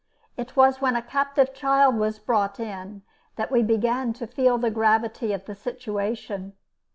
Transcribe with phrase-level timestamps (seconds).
[0.35, 3.03] It was when a captive child was brought in
[3.35, 6.53] that we began to feel the gravity of the situation.